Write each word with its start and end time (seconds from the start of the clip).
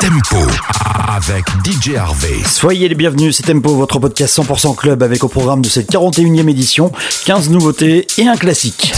Tempo 0.00 0.46
avec 1.08 1.44
DJ 1.64 1.96
Harvey. 1.96 2.42
Soyez 2.46 2.88
les 2.88 2.94
bienvenus, 2.94 3.36
c'est 3.36 3.42
Tempo, 3.42 3.74
votre 3.74 3.98
podcast 3.98 4.38
100% 4.38 4.76
club 4.76 5.02
avec 5.02 5.24
au 5.24 5.28
programme 5.28 5.62
de 5.62 5.68
cette 5.68 5.90
41e 5.90 6.48
édition 6.48 6.92
15 7.26 7.50
nouveautés 7.50 8.06
et 8.18 8.28
un 8.28 8.36
classique. 8.36 8.92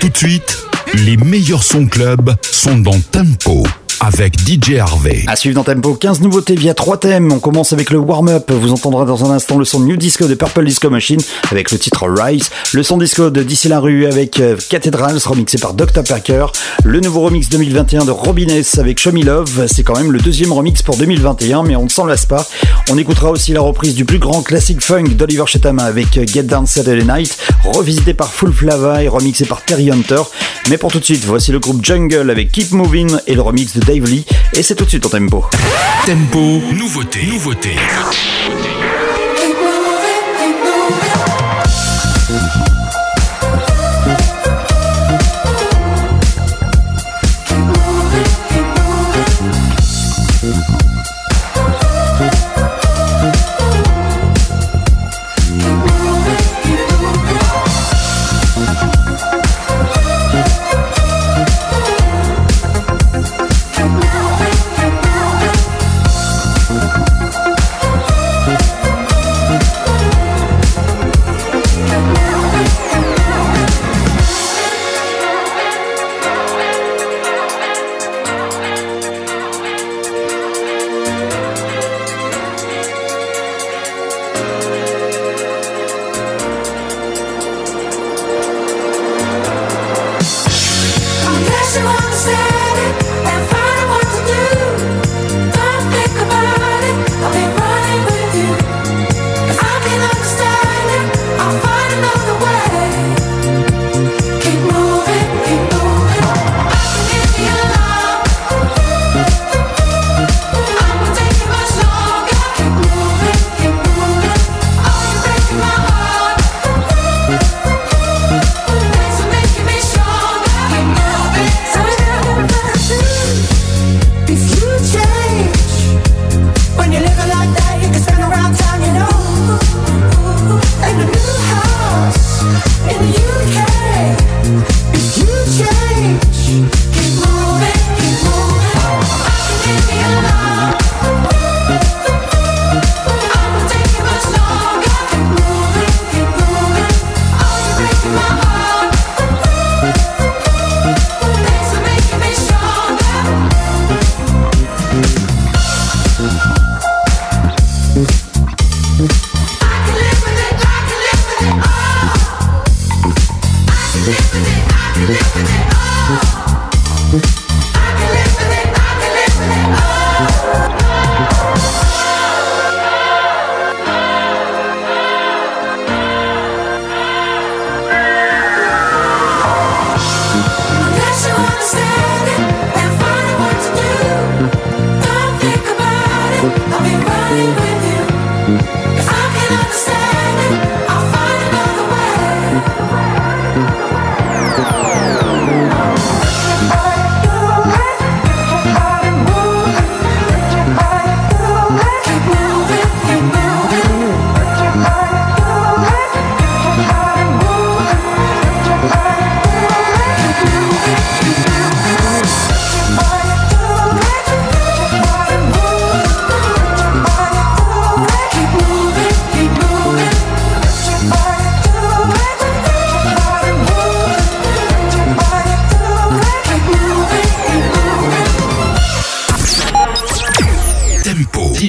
Tout 0.00 0.08
de 0.08 0.16
suite, 0.16 0.58
les 0.94 1.16
meilleurs 1.16 1.62
sons 1.62 1.86
club 1.86 2.34
sont 2.42 2.78
dans 2.78 2.98
Tempo 3.00 3.64
avec 4.00 4.38
DJ 4.40 4.78
Harvey. 4.78 5.24
À 5.26 5.36
suivre 5.36 5.54
dans 5.54 5.64
Tempo, 5.64 5.94
15 5.94 6.20
nouveautés 6.20 6.54
via 6.54 6.74
3 6.74 6.98
thèmes. 6.98 7.32
On 7.32 7.38
commence 7.38 7.72
avec 7.72 7.90
le 7.90 7.98
warm-up. 7.98 8.50
Vous 8.52 8.72
entendrez 8.72 9.06
dans 9.06 9.24
un 9.24 9.34
instant 9.34 9.58
le 9.58 9.64
son 9.64 9.80
New 9.80 9.96
Disco 9.96 10.26
de 10.26 10.34
Purple 10.34 10.64
Disco 10.64 10.90
Machine 10.90 11.20
avec 11.50 11.70
le 11.70 11.78
titre 11.78 12.06
Rise. 12.08 12.50
Le 12.72 12.82
son 12.82 12.98
disco 12.98 13.30
de 13.30 13.42
D'ici 13.42 13.68
la 13.68 13.80
rue 13.80 14.06
avec 14.06 14.40
euh, 14.40 14.56
Cathedrals 14.68 15.18
remixé 15.24 15.58
par 15.58 15.74
Dr. 15.74 16.02
Parker. 16.06 16.46
Le 16.84 17.00
nouveau 17.00 17.20
remix 17.20 17.48
2021 17.48 18.04
de 18.04 18.10
Robines 18.10 18.50
avec 18.78 18.98
Show 18.98 19.12
Me 19.12 19.24
Love. 19.24 19.66
C'est 19.66 19.82
quand 19.82 19.96
même 19.96 20.12
le 20.12 20.18
deuxième 20.18 20.52
remix 20.52 20.82
pour 20.82 20.96
2021, 20.96 21.62
mais 21.62 21.76
on 21.76 21.84
ne 21.84 21.88
s'en 21.88 22.06
lasse 22.06 22.26
pas. 22.26 22.46
On 22.90 22.98
écoutera 22.98 23.30
aussi 23.30 23.52
la 23.52 23.60
reprise 23.60 23.94
du 23.94 24.04
plus 24.04 24.18
grand 24.18 24.42
classique 24.42 24.82
funk 24.82 25.10
d'Oliver 25.16 25.44
Chetama 25.46 25.84
avec 25.84 26.18
euh, 26.18 26.26
Get 26.26 26.44
Down 26.44 26.66
Saturday 26.66 27.04
Night, 27.04 27.38
revisité 27.64 28.14
par 28.14 28.32
Full 28.32 28.52
Flava 28.52 29.02
et 29.02 29.08
remixé 29.08 29.44
par 29.44 29.62
Terry 29.62 29.90
Hunter. 29.90 30.22
Mais 30.68 30.78
pour 30.78 30.90
tout 30.90 30.98
de 30.98 31.04
suite, 31.04 31.24
voici 31.24 31.52
le 31.52 31.60
groupe 31.60 31.84
Jungle 31.84 32.28
avec 32.28 32.50
Keep 32.50 32.72
Moving 32.72 33.16
et 33.28 33.34
le 33.34 33.42
remix 33.42 33.76
de 33.76 33.85
Dave 33.86 34.04
Lee. 34.10 34.26
Et 34.52 34.62
c'est 34.62 34.74
tout 34.74 34.84
de 34.84 34.90
suite 34.90 35.06
en 35.06 35.08
tempo. 35.08 35.44
Tempo, 36.06 36.60
nouveauté, 36.72 37.24
nouveauté. 37.26 37.76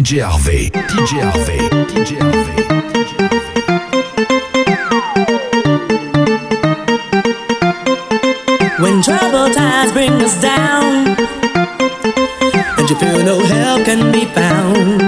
DJ 0.08 0.22
Harvey, 0.24 0.70
DJ 0.70 1.20
Harvey, 1.20 1.60
DJ 1.92 2.16
Harvey. 2.22 2.64
When 8.82 9.04
troubled 9.04 9.54
times 9.54 9.92
bring 9.92 10.14
us 10.24 10.42
down 10.42 11.08
and 12.78 12.90
you 12.90 12.96
feel 12.96 13.22
no 13.22 13.38
help 13.42 13.84
can 13.84 14.14
be 14.14 14.24
found, 14.28 15.02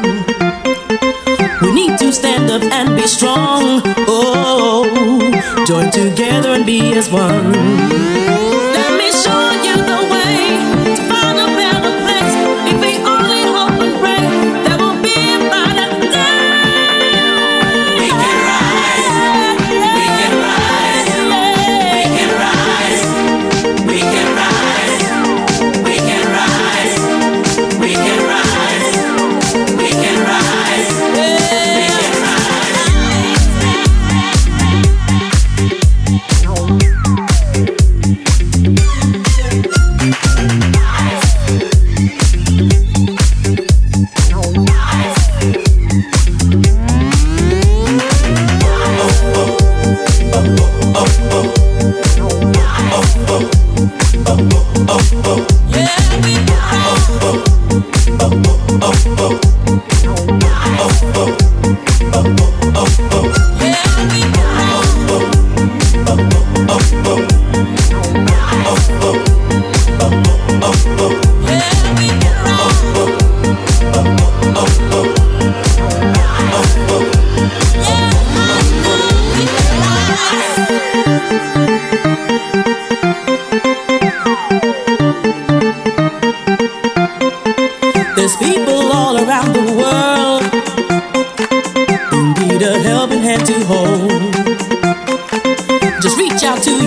we 1.61 1.71
need 1.71 1.97
to 1.99 2.11
stand 2.11 2.51
up 2.51 2.63
and 2.63 2.97
be 2.97 3.07
strong. 3.07 3.81
Oh, 4.05 4.83
join 5.65 5.91
together 5.91 6.49
and 6.49 6.65
be 6.65 6.91
as 6.97 7.09
one. 7.09 8.48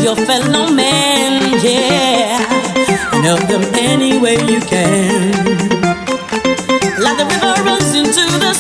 your 0.02 0.16
fellow 0.16 0.68
man, 0.72 1.60
yeah, 1.62 2.42
and 3.12 3.24
help 3.24 3.40
them 3.46 3.62
any 3.74 4.18
way 4.18 4.34
you 4.34 4.60
can. 4.60 5.30
Like 6.98 7.18
the 7.18 7.26
river 7.30 7.54
runs 7.62 7.94
into 7.94 8.24
the 8.40 8.51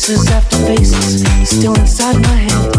faces 0.00 0.30
after 0.30 0.56
faces 0.64 1.20
still 1.46 1.74
inside 1.74 2.16
my 2.22 2.36
head. 2.48 2.74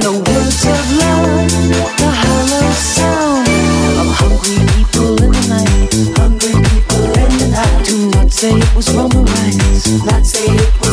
No 0.00 0.12
words 0.12 0.64
of 0.64 0.86
love, 1.02 1.50
the 1.98 2.10
hollow 2.22 2.70
sound 2.70 3.48
of 3.98 4.06
hungry 4.14 4.62
people 4.76 5.20
in 5.24 5.32
the 5.32 5.44
night. 5.50 5.90
Hungry 6.16 6.54
people 6.70 7.06
in 7.06 7.38
the 7.38 7.48
night. 7.50 7.86
Do 7.86 8.08
not 8.10 8.30
say 8.30 8.52
it 8.52 8.74
was 8.76 8.88
wrong 8.94 9.10
or 9.16 9.24
right. 9.24 9.56
Not 10.06 10.24
say 10.24 10.46
it 10.46 10.83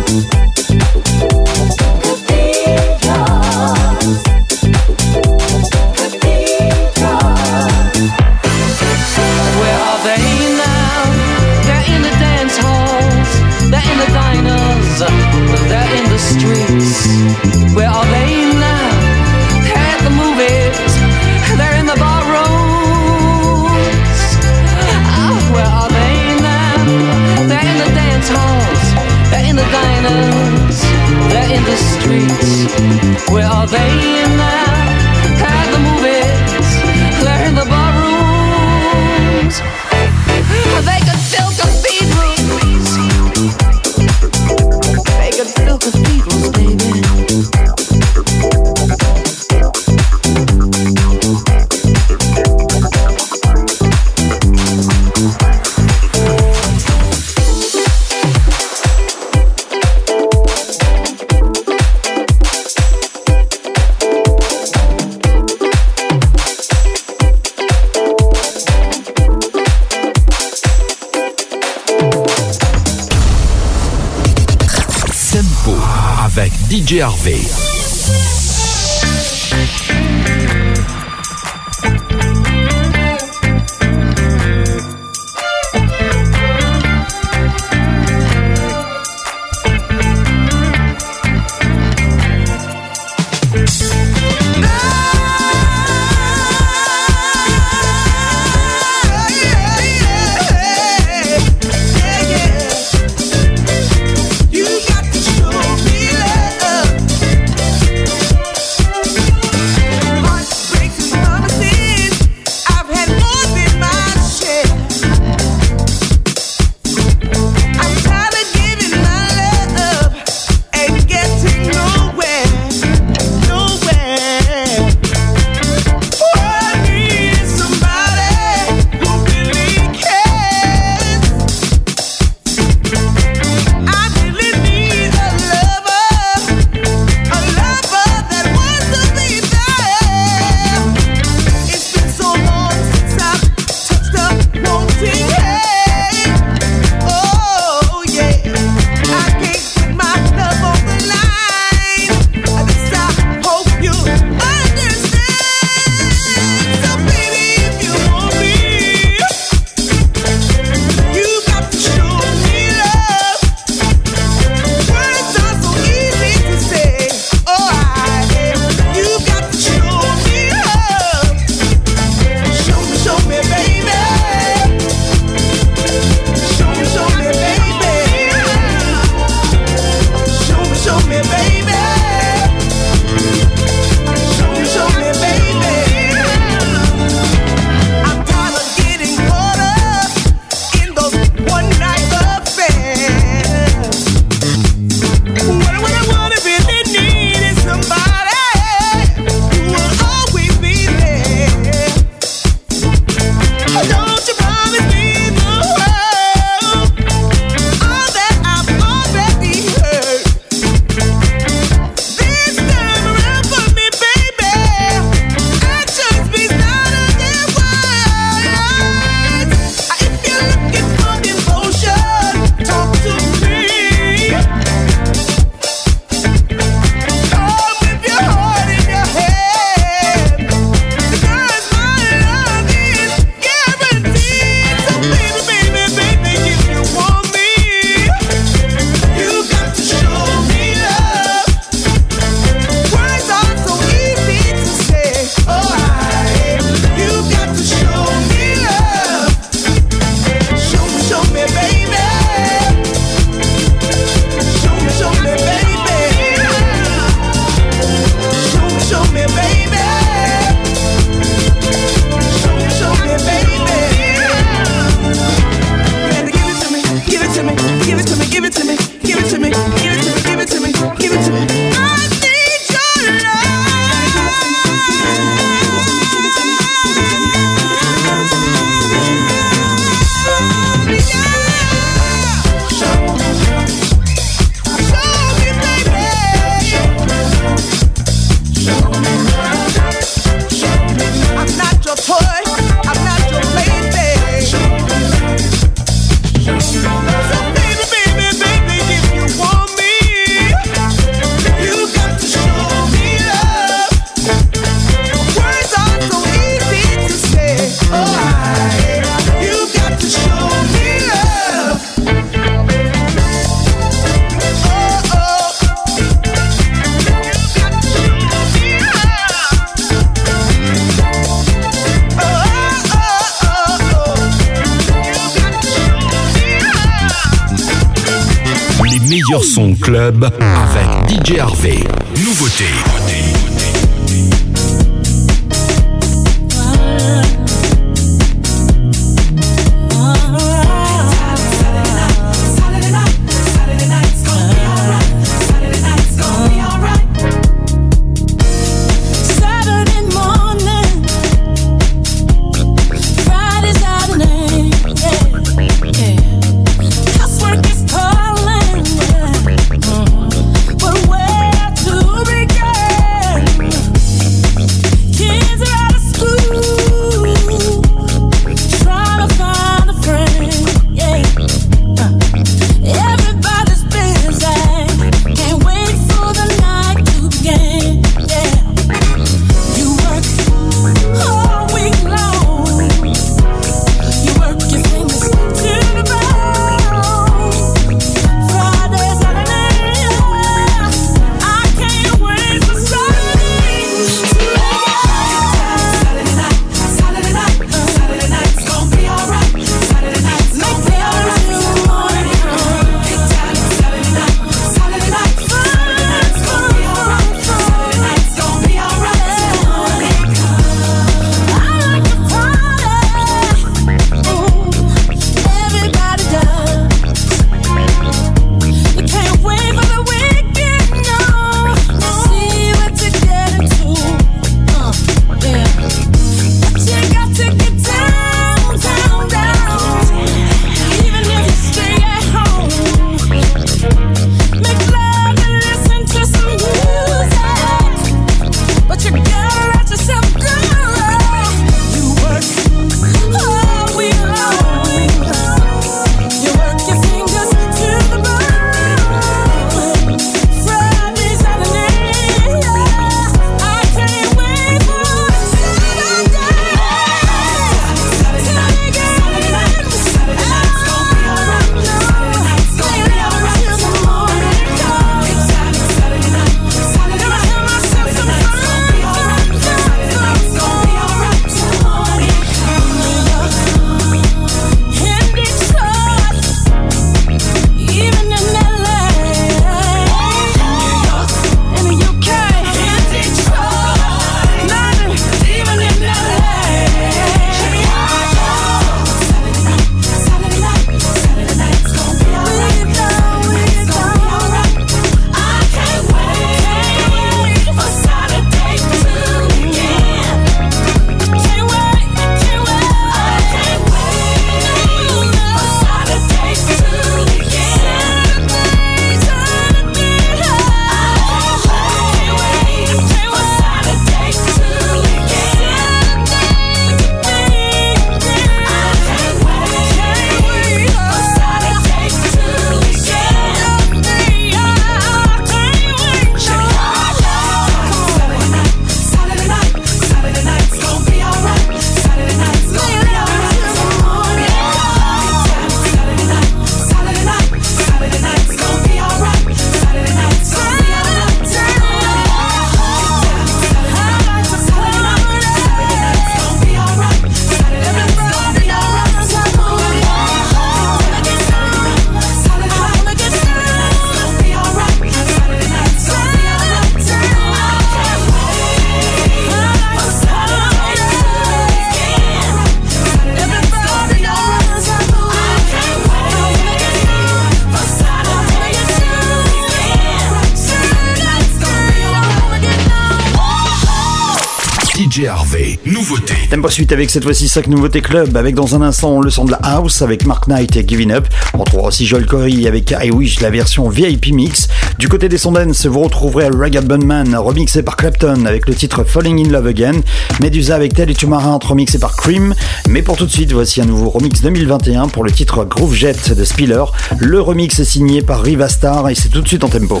Nouveauté. 576.54 576.64
Tempo 576.64 576.68
suite 576.70 576.92
avec 576.92 577.10
cette 577.10 577.24
fois-ci 577.24 577.48
5 577.48 577.66
nouveautés 577.66 578.00
club, 578.00 578.36
avec 578.36 578.54
dans 578.54 578.76
un 578.76 578.82
instant 578.82 579.20
le 579.20 579.28
son 579.28 579.44
de 579.44 579.50
la 579.50 579.58
house 579.62 580.02
avec 580.02 580.24
Mark 580.24 580.46
Knight 580.46 580.76
et 580.76 580.86
Giving 580.86 581.10
Up. 581.10 581.26
On 581.52 581.58
retrouvera 581.58 581.88
aussi 581.88 582.06
Joel 582.06 582.26
Corey 582.26 582.66
avec 582.66 582.94
I 583.02 583.10
Wish, 583.10 583.40
la 583.40 583.50
version 583.50 583.88
VIP 583.88 584.32
mix. 584.32 584.68
Du 584.98 585.08
côté 585.08 585.28
des 585.28 585.36
Sondens, 585.36 585.86
vous 585.86 586.00
retrouverez 586.00 586.48
Ragged 586.48 586.84
Bunman 586.86 587.34
remixé 587.34 587.82
par 587.82 587.96
Clapton 587.96 588.46
avec 588.46 588.68
le 588.68 588.74
titre 588.74 589.02
Falling 589.04 589.44
in 589.44 589.50
Love 589.50 589.66
Again. 589.66 590.00
Medusa 590.40 590.76
avec 590.76 590.94
Teddy 590.94 591.14
Tumarin 591.14 591.58
remixé 591.60 591.98
par 591.98 592.14
Cream. 592.14 592.54
Mais 592.88 593.02
pour 593.02 593.16
tout 593.16 593.26
de 593.26 593.32
suite, 593.32 593.52
voici 593.52 593.80
un 593.80 593.86
nouveau 593.86 594.10
remix 594.10 594.40
2021 594.40 595.08
pour 595.08 595.24
le 595.24 595.32
titre 595.32 595.64
Groove 595.64 595.94
Jet 595.94 596.32
de 596.32 596.44
Spiller. 596.44 596.84
Le 597.18 597.40
remix 597.40 597.78
est 597.80 597.84
signé 597.84 598.22
par 598.22 598.42
Riva 598.42 598.68
Star 598.68 599.08
et 599.08 599.14
c'est 599.16 599.28
tout 599.28 599.42
de 599.42 599.48
suite 599.48 599.64
en 599.64 599.68
tempo. 599.68 600.00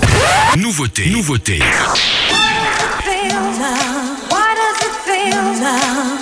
Nouveauté. 0.56 1.10
Nouveauté. 1.10 1.58
Why 4.30 4.54
does 4.54 4.80
it 4.80 4.92
feel 5.04 5.60
now? 5.60 6.13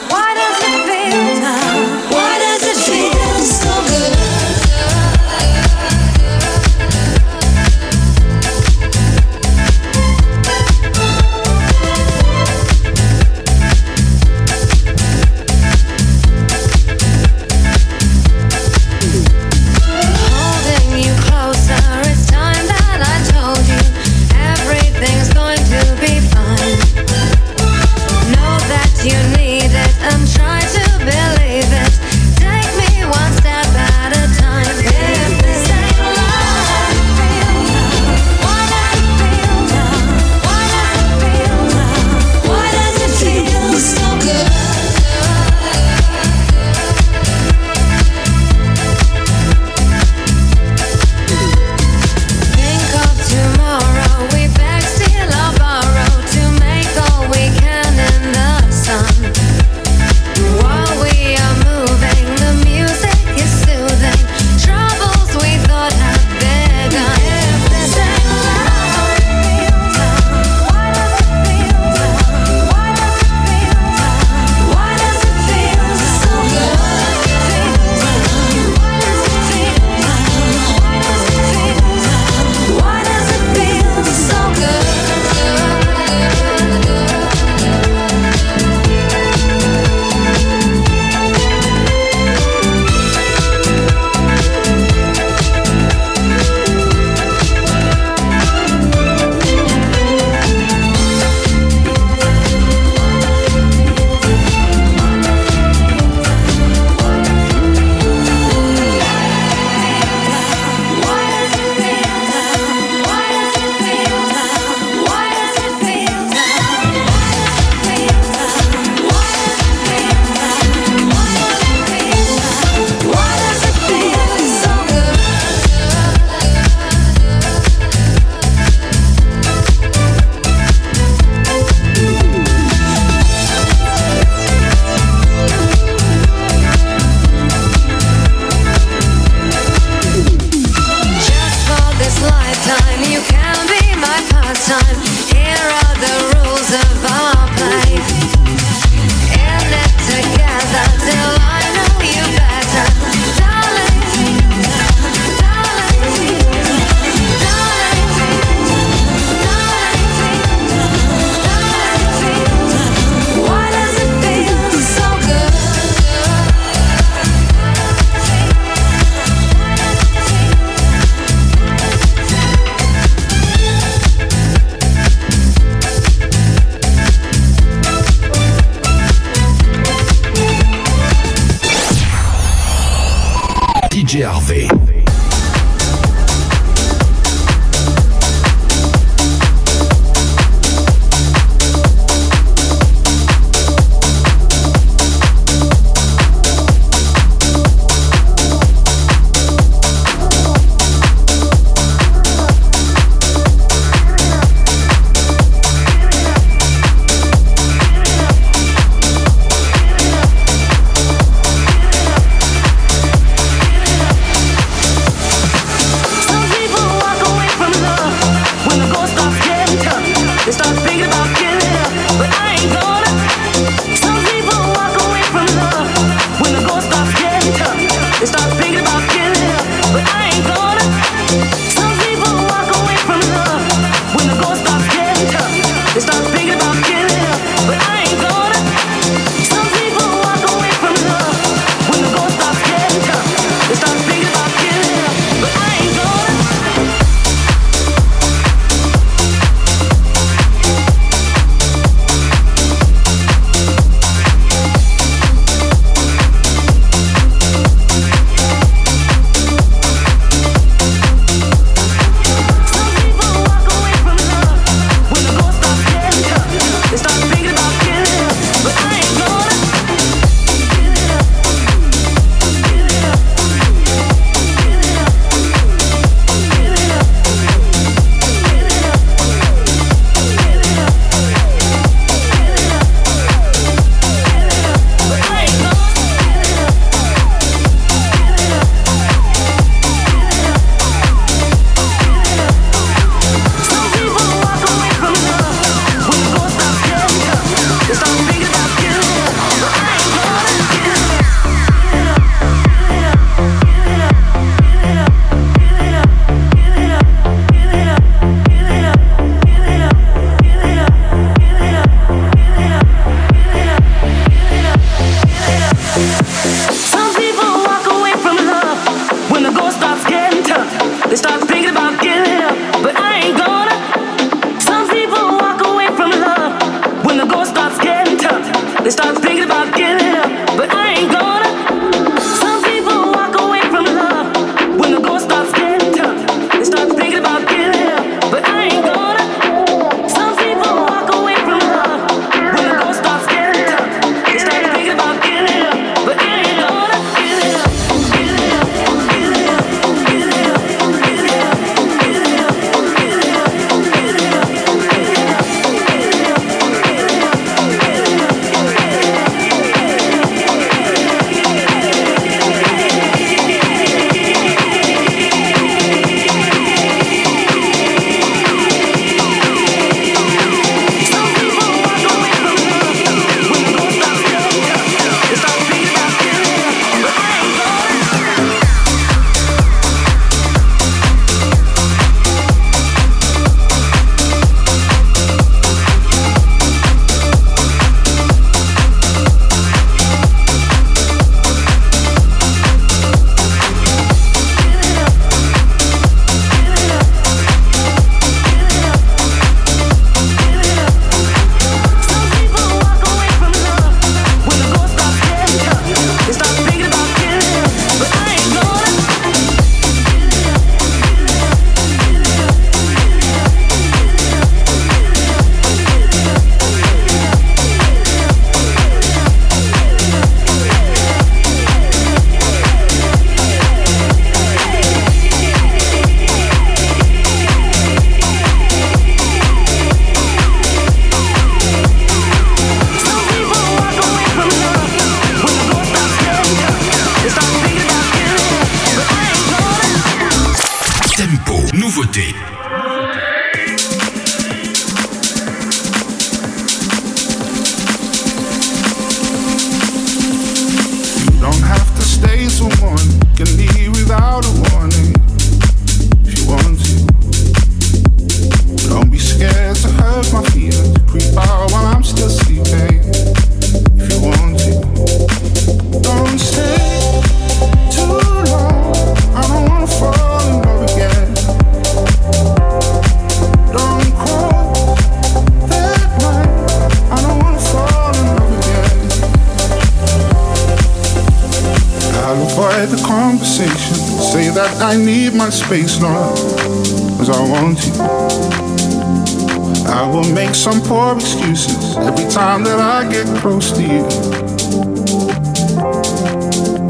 I 490.03 490.07
will 490.07 490.29
make 490.35 490.55
some 490.55 490.81
poor 490.83 491.15
excuses 491.15 491.97
every 491.97 492.29
time 492.31 492.65
that 492.65 492.81
I 492.81 493.09
get 493.11 493.27
close 493.41 493.71
to 493.73 493.83
you. 493.83 494.03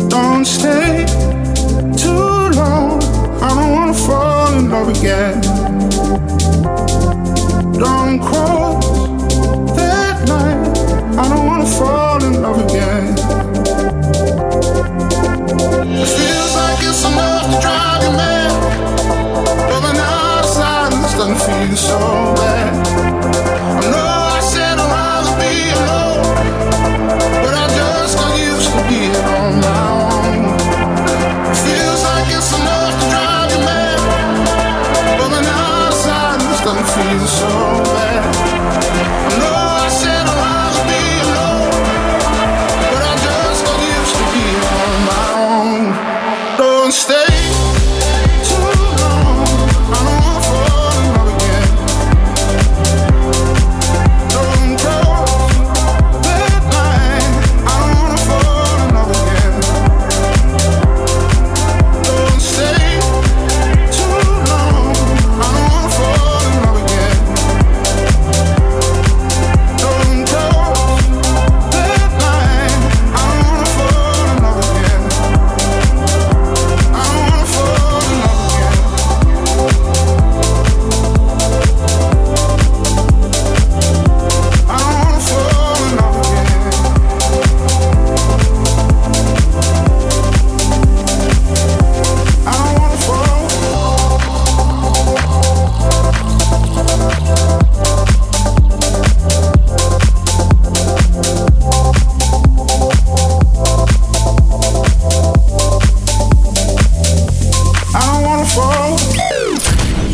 Don't 0.09 0.45
stay 0.45 1.05
too 1.97 2.51
long, 2.61 3.03
I 3.43 3.49
don't 3.57 3.73
wanna 3.73 3.95
fall 3.95 4.59
in 4.59 4.71
love 4.71 4.89
again. 4.89 5.41
Don't 7.73 8.19
cross 8.21 8.87
that 9.77 10.29
line, 10.29 10.63
I 11.19 11.29
don't 11.29 11.47
wanna 11.47 11.67
fall 11.67 12.25
in 12.25 12.41
love 12.41 12.59
again. 12.67 13.15
It 16.03 16.09
feels 16.17 16.55
like 16.55 16.79
it's 16.83 17.05
enough 17.05 17.45
to 17.53 17.61
drive 17.61 18.03
you 18.05 18.11
mad. 18.17 18.32
somewhere. 21.83 22.52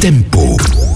tempo. 0.09 0.88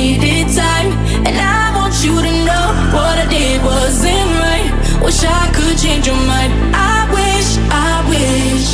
needed 0.00 0.48
time. 0.56 0.90
And 1.28 1.36
I 1.36 1.76
want 1.76 1.92
you 2.00 2.16
to 2.16 2.32
know 2.48 2.66
what 2.96 3.14
I 3.20 3.26
did 3.28 3.60
wasn't 3.60 4.30
right. 4.40 4.72
Wish 5.04 5.20
I 5.24 5.44
could 5.52 5.76
change 5.76 6.06
your 6.08 6.20
mind. 6.24 6.52
I 6.72 7.04
wish, 7.12 7.48
I 7.68 7.92
wish. 8.08 8.68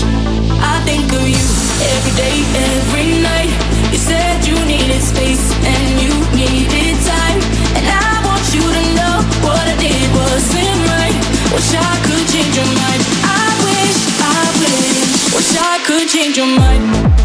I 0.63 0.75
think 0.87 1.11
of 1.19 1.27
you 1.27 1.47
every 1.95 2.15
day, 2.15 2.37
every 2.71 3.11
night. 3.27 3.51
You 3.91 3.99
said 3.99 4.47
you 4.47 4.55
needed 4.71 5.03
space 5.03 5.47
and 5.67 5.87
you 5.99 6.15
needed 6.39 6.95
time. 7.03 7.41
And 7.75 7.87
I 7.91 8.13
want 8.23 8.47
you 8.55 8.63
to 8.63 8.83
know 8.95 9.17
what 9.43 9.65
I 9.67 9.75
did 9.83 10.07
wasn't 10.15 10.79
right. 10.95 11.17
Wish 11.51 11.75
I 11.75 11.93
could 12.07 12.25
change 12.31 12.55
your 12.55 12.71
mind. 12.71 13.03
I 13.27 13.47
wish, 13.67 13.99
I 14.23 14.43
wish. 14.63 15.11
Wish 15.35 15.53
I 15.59 15.75
could 15.87 16.07
change 16.07 16.37
your 16.39 16.51
mind. 16.55 17.16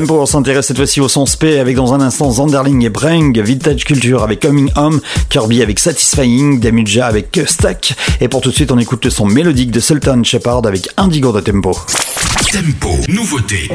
Tempo, 0.00 0.24
s'intéresse 0.24 0.66
cette 0.66 0.78
fois-ci 0.78 1.00
au 1.02 1.08
sens 1.08 1.36
P 1.36 1.58
avec 1.58 1.76
dans 1.76 1.92
un 1.92 2.00
instant 2.00 2.30
Zanderling 2.30 2.86
et 2.86 2.88
Breng, 2.88 3.38
Vintage 3.38 3.84
Culture 3.84 4.22
avec 4.22 4.40
Coming 4.40 4.70
Home, 4.76 5.00
Kirby 5.28 5.60
avec 5.60 5.78
Satisfying, 5.78 6.58
Damuja 6.58 7.06
avec 7.06 7.38
Stack. 7.46 7.94
Et 8.22 8.28
pour 8.28 8.40
tout 8.40 8.48
de 8.48 8.54
suite, 8.54 8.72
on 8.72 8.78
écoute 8.78 9.04
le 9.04 9.10
son 9.10 9.26
mélodique 9.26 9.70
de 9.70 9.80
Sultan 9.80 10.24
Shepard 10.24 10.64
avec 10.64 10.88
Indigo 10.96 11.32
de 11.32 11.40
Tempo. 11.40 11.76
Tempo, 12.50 12.96
nouveauté. 13.08 13.68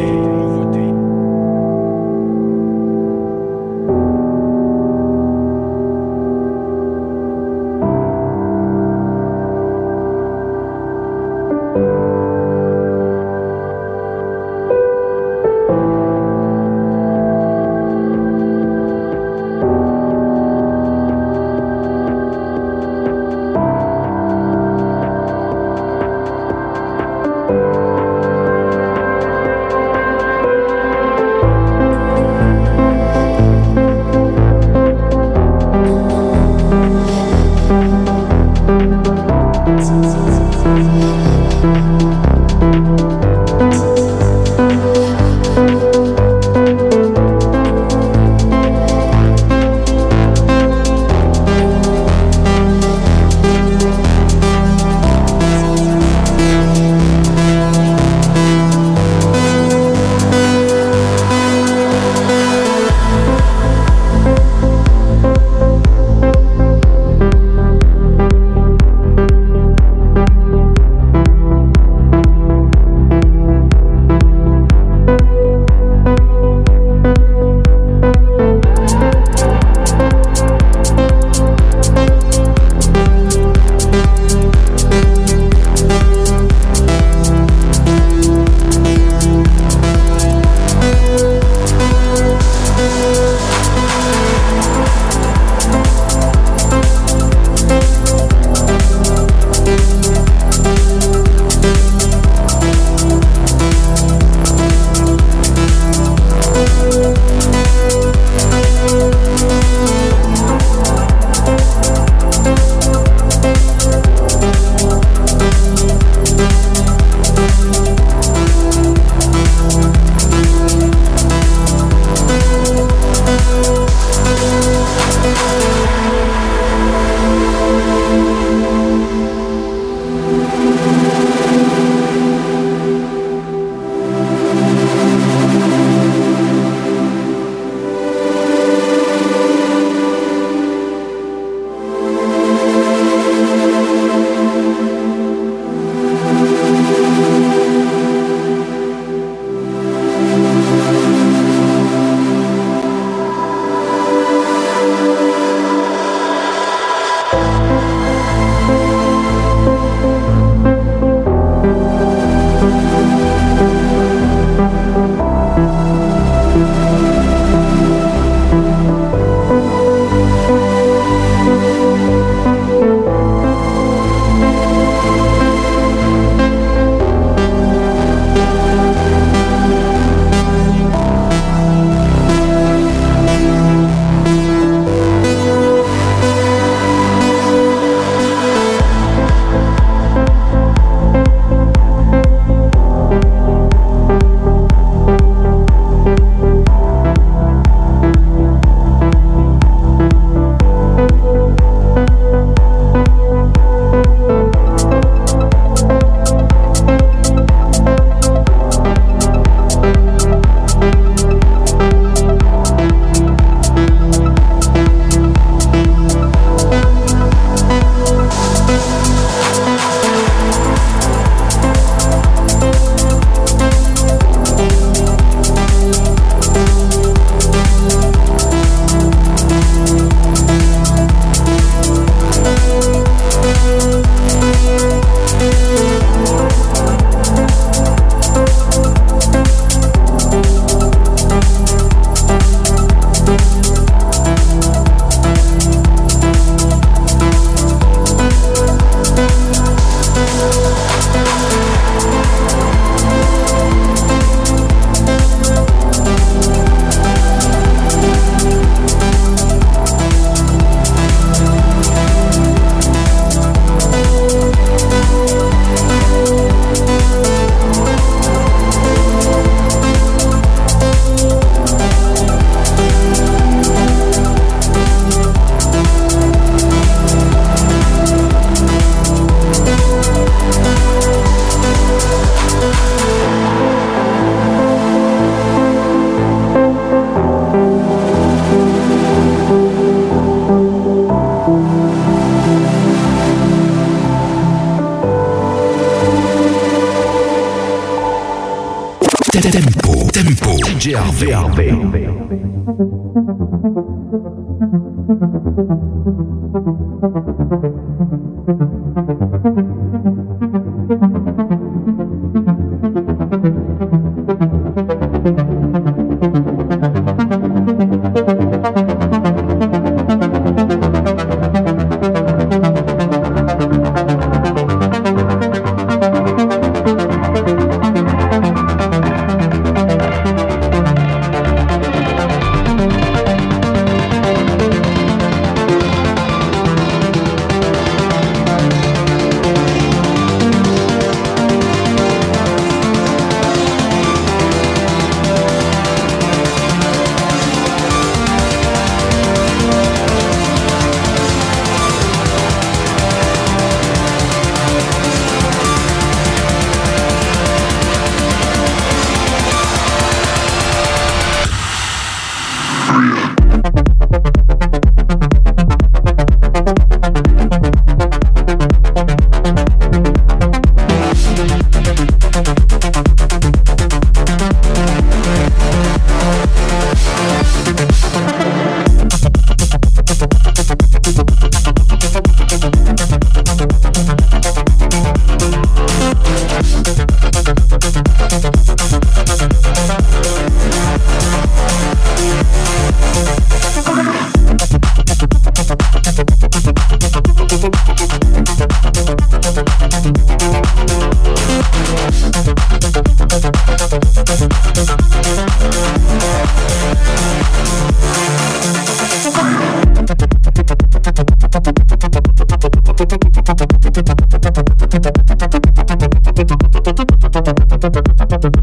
Tempo, 299.51 300.09
tempo, 300.11 300.55
DJ 300.63 300.95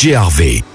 DJ. 0.00 0.69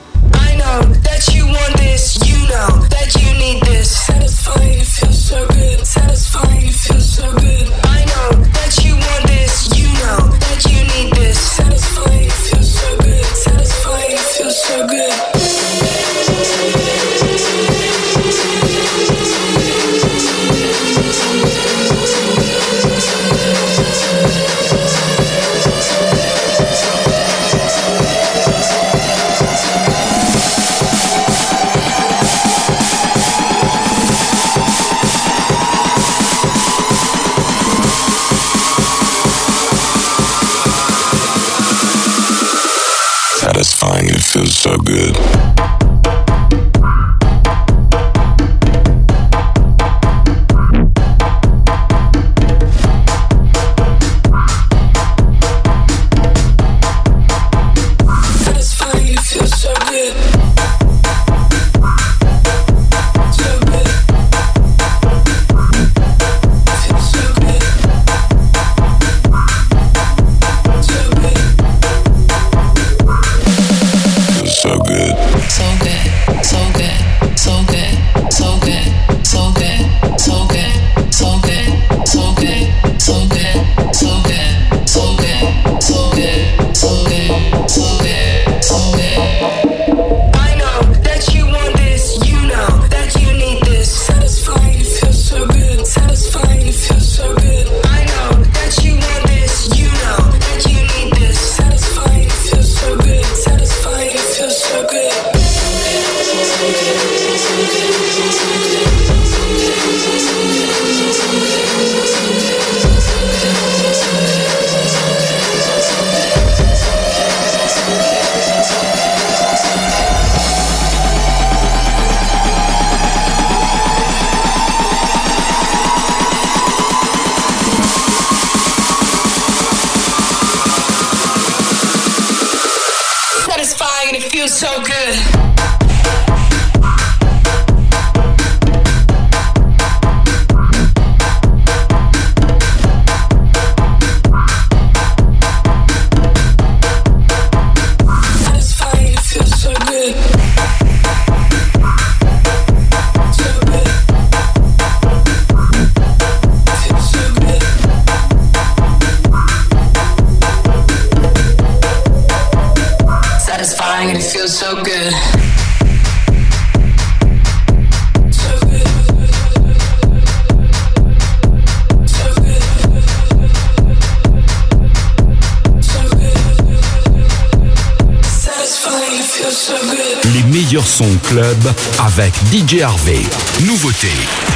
DJ 182.56 182.84
Harvey. 182.84 183.22
Nouveauté. 183.66 184.55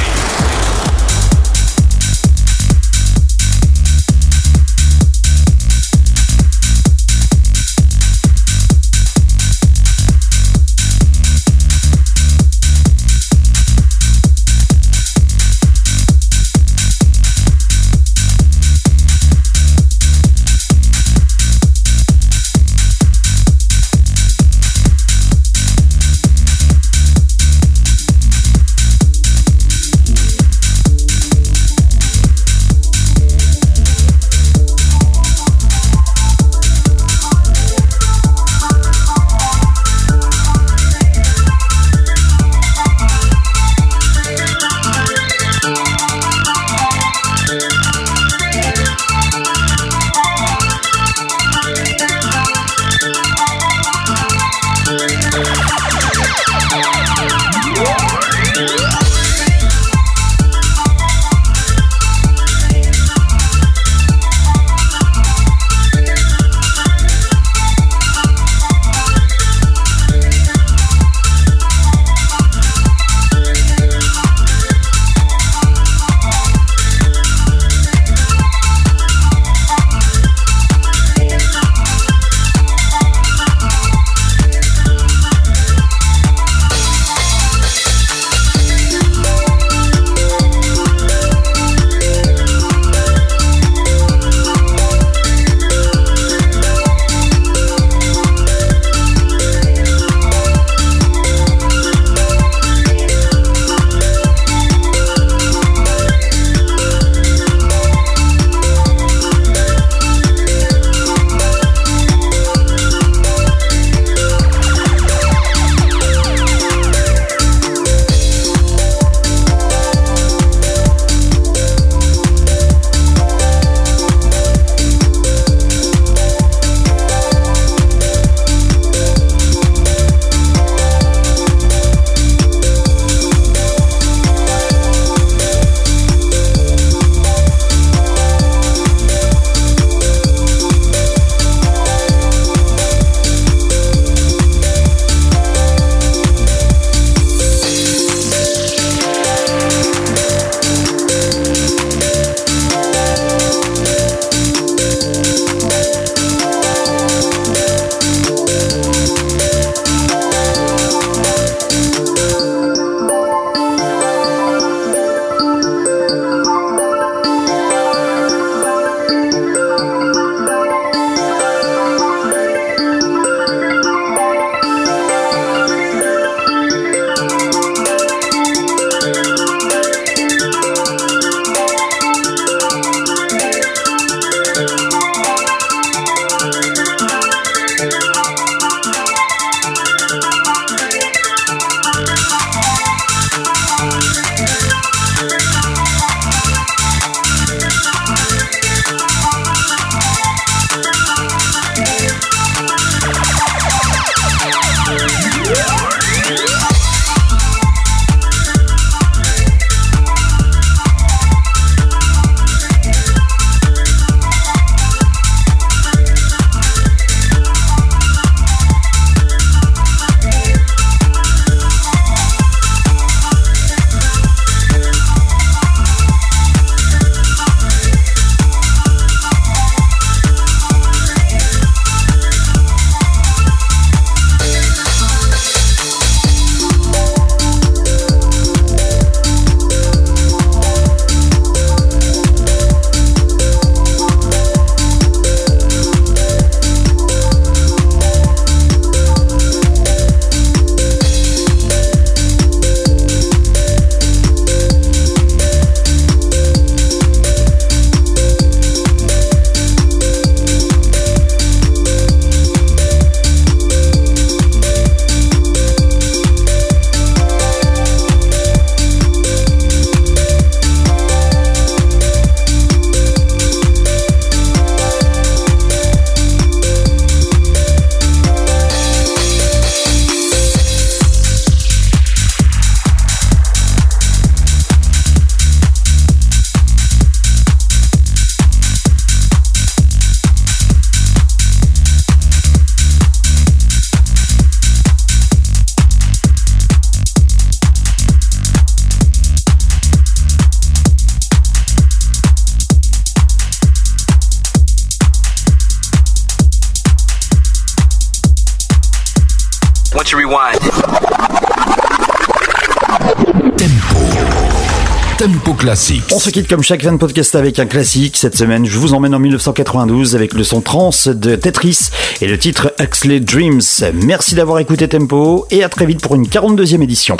Se 316.20 316.28
quitte 316.28 316.48
comme 316.48 316.62
chaque 316.62 316.82
fin 316.82 316.92
de 316.92 316.98
podcast 316.98 317.34
avec 317.34 317.58
un 317.58 317.64
classique. 317.64 318.18
Cette 318.18 318.36
semaine, 318.36 318.66
je 318.66 318.76
vous 318.76 318.92
emmène 318.92 319.14
en 319.14 319.18
1992 319.18 320.14
avec 320.14 320.34
le 320.34 320.44
son 320.44 320.60
trans 320.60 320.90
de 321.06 321.34
Tetris 321.34 321.88
et 322.20 322.26
le 322.26 322.38
titre 322.38 322.74
Huxley 322.78 323.20
Dreams. 323.20 323.62
Merci 323.94 324.34
d'avoir 324.34 324.58
écouté 324.58 324.86
Tempo 324.86 325.46
et 325.50 325.64
à 325.64 325.70
très 325.70 325.86
vite 325.86 326.02
pour 326.02 326.16
une 326.16 326.26
42e 326.26 326.82
édition. 326.82 327.16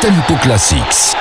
Tempo 0.00 0.34
Classics. 0.42 1.14